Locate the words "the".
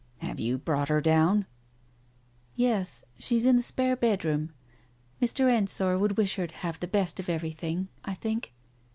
3.55-3.61, 6.79-6.87